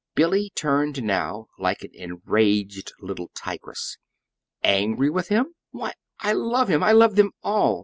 [0.15, 3.99] Billy turned now like an enraged little tigress.
[4.63, 5.53] "Angry with him!
[5.69, 7.79] Why, I love him I love them all!